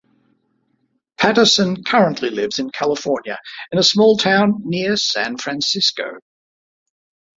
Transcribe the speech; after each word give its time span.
Pattison 1.19 1.83
currently 1.83 2.31
lives 2.31 2.57
in 2.57 2.71
California, 2.71 3.39
in 3.71 3.77
a 3.77 3.83
small 3.83 4.17
town 4.17 4.61
near 4.65 4.97
San 4.97 5.37
Francisco. 5.37 6.17